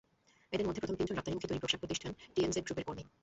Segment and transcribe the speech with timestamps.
[0.51, 3.03] এঁদের মধ্যে প্রথম তিনজন রপ্তানিমুখী তৈরি পোশাক প্রতিষ্ঠান টিএনজেড গ্রুপের কর্মী।